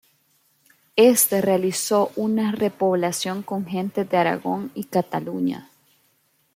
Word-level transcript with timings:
Este 0.95 1.41
realizó 1.41 2.11
una 2.15 2.51
repoblación 2.53 3.43
con 3.43 3.67
gentes 3.67 4.09
de 4.09 4.17
Aragón 4.17 4.71
y 4.73 4.85
Cataluña. 4.85 5.69